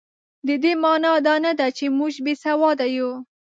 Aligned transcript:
د 0.47 0.49
دې 0.63 0.73
مانا 0.81 1.13
دا 1.27 1.35
نه 1.45 1.51
ده 1.59 1.67
چې 1.77 1.85
موږ 1.97 2.13
بې 2.25 2.33
سواده 2.43 2.87
یو. 2.97 3.11